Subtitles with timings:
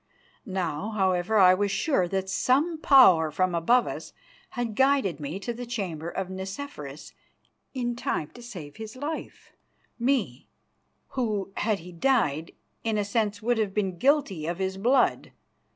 [0.47, 4.13] Now, however, I was sure that some Power from above us
[4.49, 7.13] had guided me to the chamber of Nicephorus
[7.75, 9.51] in time to save his life,
[9.99, 10.47] me,
[11.09, 12.53] who, had he died,
[12.83, 15.33] in a sense would have been guilty of his blood.